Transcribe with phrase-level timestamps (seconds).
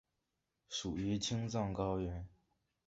[0.67, 2.27] 属于青藏高原。